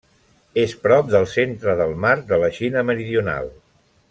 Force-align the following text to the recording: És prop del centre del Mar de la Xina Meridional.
És 0.61 0.71
prop 0.87 1.11
del 1.15 1.29
centre 1.35 1.77
del 1.83 1.95
Mar 2.07 2.15
de 2.33 2.43
la 2.45 2.53
Xina 2.59 2.87
Meridional. 2.89 3.55